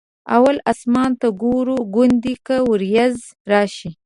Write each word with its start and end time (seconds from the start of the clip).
اول 0.35 0.55
اسمان 0.71 1.11
ته 1.19 1.27
ګورو 1.41 1.77
ګوندې 1.95 2.33
که 2.45 2.55
ورېځ 2.69 3.15
راشي. 3.51 3.89